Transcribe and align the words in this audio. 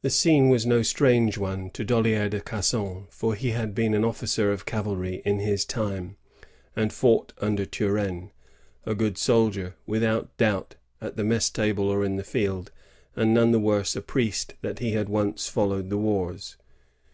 The 0.00 0.08
scene 0.08 0.48
was 0.48 0.64
no 0.64 0.80
strange 0.80 1.36
one 1.36 1.68
to 1.72 1.84
Dollier 1.84 2.30
de 2.30 2.40
Casson, 2.40 3.08
for 3.10 3.34
he 3.34 3.50
had 3.50 3.74
been 3.74 3.92
an 3.92 4.06
officer 4.06 4.50
of 4.50 4.64
cavalry 4.64 5.20
in 5.22 5.38
his 5.38 5.66
time, 5.66 6.16
and 6.74 6.90
fought 6.90 7.34
under 7.42 7.66
Turenhe;^ 7.66 8.30
a 8.86 8.94
good 8.94 9.18
soldier, 9.18 9.76
without 9.86 10.34
doubt, 10.38 10.76
at 11.02 11.16
the 11.16 11.24
mess 11.24 11.50
table 11.50 11.90
or 11.90 12.06
in 12.06 12.16
the 12.16 12.24
field, 12.24 12.72
and 13.14 13.34
none 13.34 13.50
the 13.50 13.60
worse 13.60 13.94
a 13.94 14.00
priest 14.00 14.54
that 14.62 14.78
he 14.78 14.92
had 14.92 15.10
once 15.10 15.46
followed 15.50 15.90
the 15.90 15.98
wars. 15.98 16.56